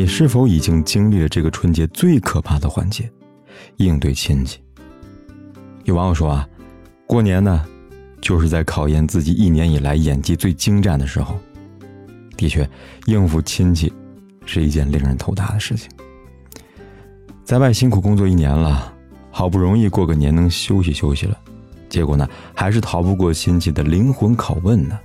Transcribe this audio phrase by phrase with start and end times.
[0.00, 3.06] 你是否已经经历了这个春节最可怕的环节——
[3.76, 4.58] 应对亲戚？
[5.84, 6.48] 有网友说啊，
[7.06, 7.66] 过年呢，
[8.18, 11.38] 就是在考验自己一年以来演技最精湛的时候。
[12.34, 12.66] 的确，
[13.04, 13.92] 应付亲戚
[14.46, 15.90] 是一件令人头大的事情。
[17.44, 18.90] 在外辛苦工作一年了，
[19.30, 21.38] 好不容易过个年能休息休息了，
[21.90, 24.98] 结果呢，还是逃不过亲戚的灵魂拷问呢。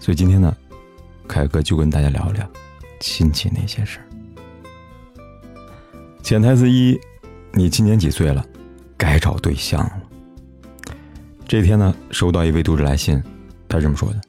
[0.00, 0.52] 所以今天呢，
[1.28, 2.44] 凯哥就跟大家聊聊
[3.00, 4.04] 亲戚那些事儿。
[6.22, 6.98] 潜台词一：
[7.52, 8.44] 你今年几岁了？
[8.96, 10.02] 该找对象了。
[11.46, 13.22] 这天呢，收到一位读者来信，
[13.68, 14.20] 他这么说的。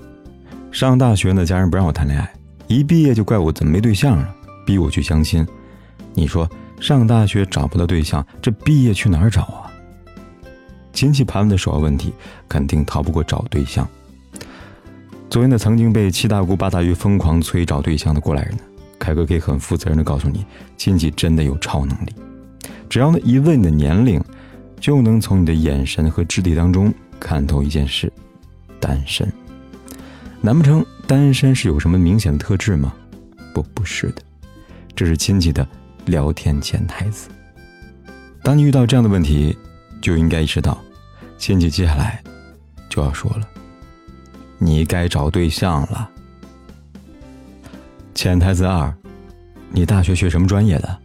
[0.71, 2.33] 上大学呢，家人不让我谈恋爱，
[2.67, 5.45] 一毕业就怪我怎么没对象了，逼我去相亲。
[6.13, 6.49] 你说
[6.79, 9.71] 上大学找不到对象，这毕业去哪儿找啊？
[10.93, 12.13] 亲戚盘问的首要问题，
[12.47, 13.87] 肯定逃不过找对象。
[15.29, 18.63] 作为那曾经被七大姑八大姨疯狂催找对象的过来人呢，
[18.97, 20.43] 凯哥可以很负责任的告诉你，
[20.75, 22.13] 亲戚真的有超能力，
[22.89, 24.19] 只要呢一问你的年龄，
[24.79, 28.11] 就能从你的眼神和肢体当中看透一件事：
[28.79, 29.31] 单身。
[30.41, 32.91] 难不成单身是有什么明显的特质吗？
[33.53, 34.21] 不，不是的，
[34.95, 35.67] 这是亲戚的
[36.05, 37.29] 聊天潜台词。
[38.41, 39.55] 当你遇到这样的问题，
[40.01, 40.75] 就应该意识到，
[41.37, 42.23] 亲戚接下来
[42.89, 43.47] 就要说了
[44.59, 46.09] ：“你该找对象了。”
[48.13, 48.93] 潜台词二：
[49.71, 50.97] 你大学学什么专业的？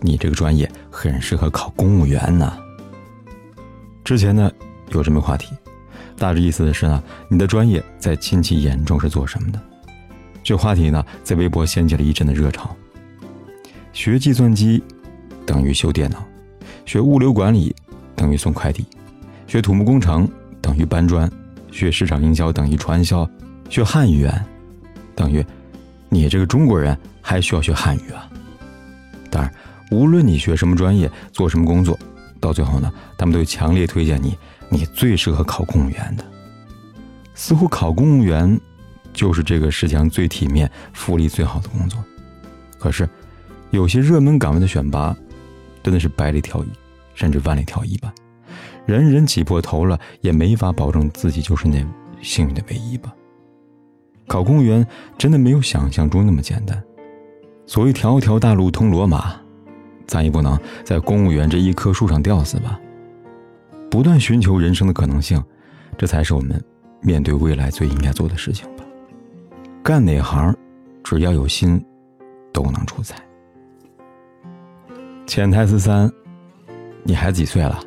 [0.00, 2.56] 你这个专业很适合考公务员呢。
[4.04, 4.50] 之前呢，
[4.90, 5.54] 有这么个话题。
[6.16, 9.60] 大致意思的是呢，你的专业在亲戚眼中是做什么的？
[10.42, 12.76] 这话题呢，在微博掀起了一阵的热潮。
[13.92, 14.82] 学计算机
[15.46, 16.22] 等于修电脑，
[16.84, 17.74] 学物流管理
[18.14, 18.86] 等于送快递，
[19.46, 20.28] 学土木工程
[20.60, 21.30] 等于搬砖，
[21.70, 23.28] 学市场营销等于传销，
[23.68, 24.44] 学汉语言
[25.14, 25.44] 等于
[26.08, 28.28] 你这个中国人还需要学汉语啊！
[29.30, 29.52] 当然，
[29.90, 31.98] 无论你学什么专业，做什么工作，
[32.40, 34.36] 到最后呢，他们都强烈推荐你。
[34.72, 36.24] 你最适合考公务员的，
[37.34, 38.60] 似乎考公务员
[39.12, 41.98] 就是这个世界上最体面、福利最好的工作。
[42.78, 43.08] 可是，
[43.70, 45.16] 有些热门岗位的选拔，
[45.82, 46.68] 真的是百里挑一，
[47.14, 48.14] 甚至万里挑一吧。
[48.90, 51.80] 人人挤破头了，也没法保证自己就是那
[52.20, 53.14] 幸运的唯一吧。
[54.26, 54.84] 考公务员
[55.16, 56.82] 真的没有想象中那么简单。
[57.66, 59.40] 所谓“条条大路通罗马”，
[60.08, 62.80] 咱也不能在公务员这一棵树上吊死吧。
[63.88, 65.40] 不断寻求人生的可能性，
[65.96, 66.60] 这才是我们
[67.00, 68.84] 面对未来最应该做的事情吧。
[69.84, 70.52] 干哪行，
[71.04, 71.80] 只要有心，
[72.52, 73.22] 都能出彩。
[75.28, 76.10] 潜台词三：
[77.04, 77.80] 你孩子几岁了？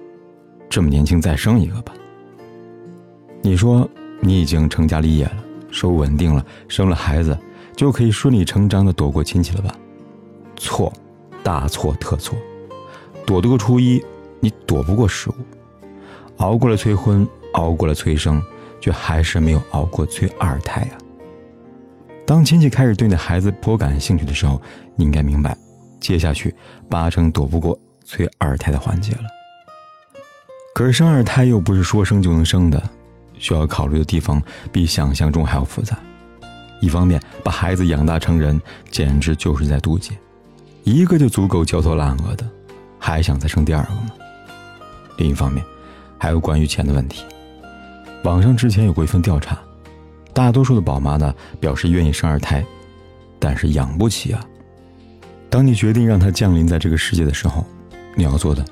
[0.74, 1.94] 这么年轻，再生一个吧。
[3.44, 3.88] 你说
[4.20, 7.38] 你已经成家立业了，收入稳定了，生了孩子
[7.76, 9.76] 就可以顺理成章的躲过亲戚了吧？
[10.56, 10.92] 错，
[11.44, 12.36] 大错特错。
[13.24, 14.04] 躲得过初一，
[14.40, 15.34] 你躲不过十五。
[16.38, 18.42] 熬过了催婚，熬过了催生，
[18.82, 20.98] 却还是没有熬过催二胎啊！
[22.26, 24.60] 当亲戚开始对你的孩子颇感兴趣的时候，
[24.96, 25.56] 你应该明白，
[26.00, 26.52] 接下去
[26.90, 29.43] 八成躲不过催二胎的环节了。
[30.74, 32.82] 可是生二胎又不是说生就能生的，
[33.38, 34.42] 需要考虑的地方
[34.72, 35.98] 比想象中还要复杂。
[36.82, 40.18] 一方面，把孩子养大成人，简直就是在渡劫，
[40.84, 42.50] 一个就足够焦头烂额的，
[42.98, 44.12] 还想再生第二个吗？
[45.18, 45.64] 另一方面，
[46.18, 47.24] 还有关于钱的问题，
[48.24, 49.60] 网上之前有过一份调查，
[50.34, 52.66] 大多数的宝妈呢表示愿意生二胎，
[53.38, 54.44] 但是养不起啊。
[55.52, 57.64] 当你决定让他降临在这个世界的时候，
[58.16, 58.66] 你要做的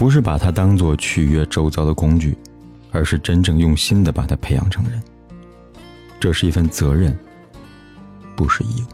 [0.00, 2.34] 不是把他当做取悦周遭的工具，
[2.90, 4.98] 而是真正用心的把他培养成人。
[6.18, 7.14] 这是一份责任，
[8.34, 8.86] 不是义务。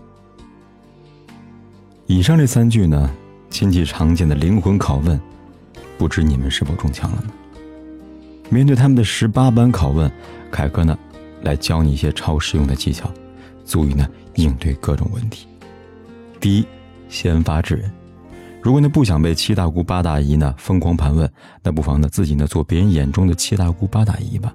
[2.07, 3.09] 以上这三句呢，
[3.51, 5.21] 亲戚常见的灵魂拷问，
[5.97, 7.31] 不知你们是否中枪了呢？
[8.51, 10.11] 面对他们的十八般拷问，
[10.51, 10.99] 凯哥呢，
[11.43, 13.09] 来教你一些超实用的技巧，
[13.65, 15.47] 足以呢应对各种问题。
[16.41, 16.67] 第一，
[17.09, 17.89] 先发制人。
[18.67, 21.33] 如果你不想被七大姑八大姨呢疯狂盘问，
[21.63, 24.53] 那不妨呢自己呢做别人眼中的七大姑八大姨吧，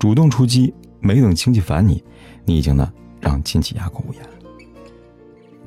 [0.00, 2.02] 主动出击，没等亲戚烦你，
[2.44, 4.22] 你已经呢让亲戚哑口无言。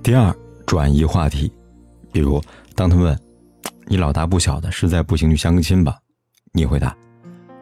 [0.04, 0.36] 第二，
[0.66, 1.50] 转移话题。
[2.12, 2.42] 比如
[2.76, 3.18] 当他问
[3.88, 5.98] 你老大不小的，实在不行就相个亲吧，
[6.52, 6.94] 你回答。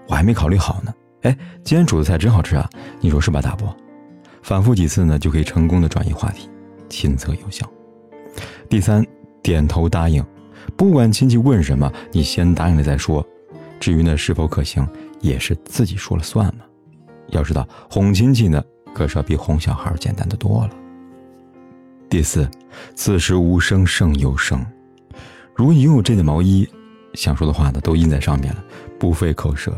[0.08, 0.92] 我还没考虑好呢。
[1.22, 2.68] 哎，今天煮的菜真好吃啊！
[3.00, 3.72] 你说是吧，大伯？
[4.42, 6.50] 反复几次呢，就可以成功的转移话题，
[6.90, 7.72] 亲测有效。
[8.68, 9.06] 第三，
[9.48, 10.22] 点头答应，
[10.76, 13.26] 不管亲戚问什么，你先答应了再说。
[13.80, 14.86] 至于呢是否可行，
[15.22, 16.66] 也是自己说了算嘛。
[17.28, 18.62] 要知道，哄亲戚呢，
[18.94, 20.72] 可是要比哄小孩简单的多了。
[22.10, 22.46] 第四，
[22.94, 24.66] 此时无声胜有声。
[25.56, 26.68] 如果你拥有这件毛衣，
[27.14, 28.62] 想说的话呢都印在上面了，
[29.00, 29.74] 不费口舌。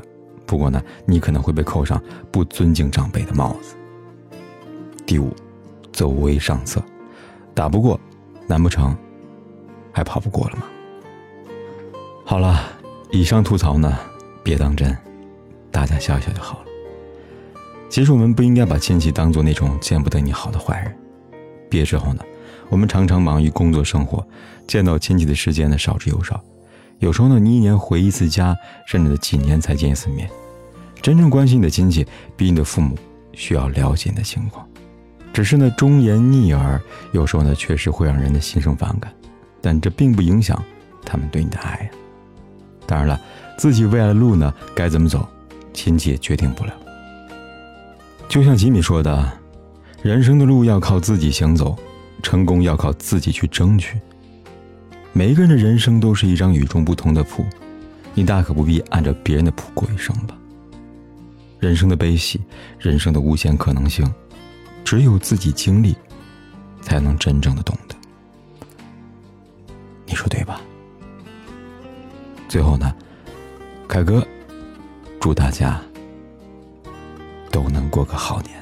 [0.47, 2.01] 不过呢，你可能会被扣上
[2.31, 3.75] 不尊敬长辈的帽子。
[5.05, 5.31] 第五，
[5.93, 6.83] 走为上策，
[7.53, 7.99] 打不过，
[8.47, 8.97] 难不成
[9.99, 10.63] 还跑不过了吗？
[12.23, 12.63] 好了，
[13.11, 13.99] 以上吐槽呢，
[14.41, 14.97] 别当真，
[15.71, 16.65] 大家笑笑就好了。
[17.89, 20.97] 其实我们不应该把亲戚当做那种见不得你好的坏人。
[21.69, 22.23] 毕业之后呢，
[22.69, 24.25] 我们常常忙于工作生活，
[24.65, 26.41] 见到亲戚的时间呢少之又少。
[26.99, 28.55] 有时候呢，你一年回一次家，
[28.87, 30.29] 甚至几年才见一次面。
[31.01, 32.07] 真正关心你的亲戚，
[32.37, 32.97] 比你的父母
[33.33, 34.65] 需要了解你的情况。
[35.33, 36.81] 只是呢，忠言逆耳，
[37.11, 39.13] 有时候呢确实会让人的心生反感，
[39.61, 40.63] 但这并不影响
[41.05, 41.89] 他们对你的爱。
[42.85, 43.21] 当然了，
[43.57, 45.27] 自己未来的路呢该怎么走，
[45.73, 46.73] 亲戚也决定不了。
[48.27, 49.39] 就像吉米说的。
[50.01, 51.77] 人生的路要靠自己行走，
[52.23, 53.99] 成功要靠自己去争取。
[55.11, 57.45] 每一个人的人生都是一张与众不同的谱，
[58.13, 60.33] 你大可不必按照别人的谱过一生吧。
[61.59, 62.39] 人生的悲喜，
[62.79, 64.09] 人生的无限可能性，
[64.85, 65.93] 只有自己经历，
[66.81, 67.95] 才能真正的懂得。
[70.09, 70.59] 你说对吧？
[72.47, 72.91] 最后呢，
[73.87, 74.25] 凯哥，
[75.21, 75.79] 祝大家
[77.51, 78.58] 都能过个好年。